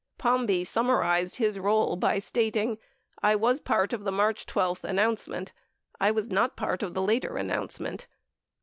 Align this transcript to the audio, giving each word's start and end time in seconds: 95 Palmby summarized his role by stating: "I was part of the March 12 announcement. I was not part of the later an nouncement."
95 0.17 0.19
Palmby 0.47 0.65
summarized 0.65 1.35
his 1.35 1.59
role 1.59 1.95
by 1.95 2.17
stating: 2.17 2.79
"I 3.21 3.35
was 3.35 3.59
part 3.59 3.93
of 3.93 4.03
the 4.03 4.11
March 4.11 4.47
12 4.47 4.83
announcement. 4.83 5.51
I 5.99 6.09
was 6.09 6.27
not 6.27 6.55
part 6.57 6.81
of 6.81 6.95
the 6.95 7.03
later 7.03 7.37
an 7.37 7.49
nouncement." 7.49 8.07